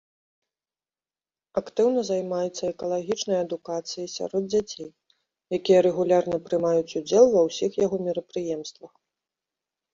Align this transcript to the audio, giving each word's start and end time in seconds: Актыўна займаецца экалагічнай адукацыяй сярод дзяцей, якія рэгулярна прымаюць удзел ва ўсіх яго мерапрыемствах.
Актыўна 1.61 2.01
займаецца 2.11 2.63
экалагічнай 2.73 3.39
адукацыяй 3.45 4.07
сярод 4.17 4.43
дзяцей, 4.55 4.89
якія 5.61 5.79
рэгулярна 5.89 6.37
прымаюць 6.51 6.91
удзел 7.03 7.25
ва 7.39 7.47
ўсіх 7.53 7.71
яго 7.85 7.97
мерапрыемствах. 8.11 8.91